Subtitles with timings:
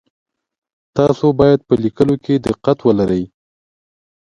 [0.97, 3.23] تاسو باید په لیکلو کي دقت ولرئ.